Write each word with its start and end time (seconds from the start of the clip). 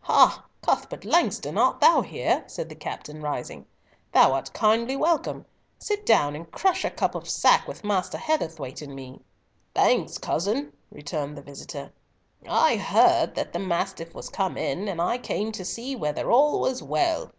"Ha, 0.00 0.42
Cuthbert 0.62 1.04
Langston, 1.04 1.58
art 1.58 1.78
thou 1.80 2.00
there?" 2.00 2.44
said 2.46 2.70
the 2.70 2.74
captain, 2.74 3.20
rising. 3.20 3.66
"Thou 4.12 4.32
art 4.32 4.50
kindly 4.54 4.96
welcome. 4.96 5.44
Sit 5.78 6.06
down 6.06 6.34
and 6.34 6.50
crush 6.50 6.82
a 6.86 6.90
cup 6.90 7.14
of 7.14 7.28
sack 7.28 7.68
with 7.68 7.84
Master 7.84 8.16
Heatherthwayte 8.16 8.80
and 8.80 8.96
me." 8.96 9.20
"Thanks, 9.74 10.16
cousin," 10.16 10.72
returned 10.90 11.36
the 11.36 11.42
visitor, 11.42 11.92
"I 12.48 12.76
heard 12.76 13.34
that 13.34 13.52
the 13.52 13.58
Mastiff 13.58 14.14
was 14.14 14.30
come 14.30 14.56
in, 14.56 14.88
and 14.88 14.98
I 14.98 15.18
came 15.18 15.52
to 15.52 15.62
see 15.62 15.94
whether 15.94 16.30
all 16.32 16.58
was 16.58 16.82
well." 16.82 17.30